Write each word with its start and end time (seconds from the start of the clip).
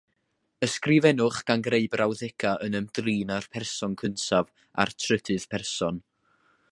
Ysgrifennwch 0.67 1.41
gan 1.49 1.65
greu 1.67 1.85
brawddegau 1.97 2.65
yn 2.69 2.79
ymdrin 2.81 3.35
â'r 3.37 3.49
person 3.57 3.95
cyntaf 4.05 4.51
a'r 4.85 4.97
trydydd 5.05 5.49
person. 5.55 6.05